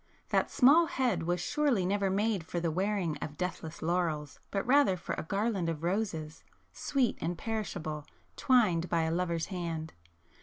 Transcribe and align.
That 0.29 0.49
small 0.49 0.87
head 0.87 1.21
was 1.21 1.39
surely 1.39 1.85
never 1.85 2.09
made 2.09 2.43
for 2.43 2.59
the 2.59 2.71
wearing 2.71 3.17
of 3.17 3.37
deathless 3.37 3.83
laurels, 3.83 4.39
but 4.49 4.65
rather 4.65 4.97
for 4.97 5.13
a 5.15 5.21
garland 5.21 5.69
of 5.69 5.83
roses, 5.83 6.43
(sweet 6.73 7.19
and 7.21 7.37
perishable) 7.37 8.07
twined 8.35 8.89
by 8.89 9.03
a 9.03 9.11
lover's 9.11 9.45
hand. 9.53 9.93